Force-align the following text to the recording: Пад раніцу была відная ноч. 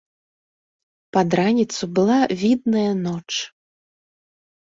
Пад 1.17 1.29
раніцу 1.39 1.83
была 1.99 2.17
відная 2.41 2.87
ноч. 3.05 3.29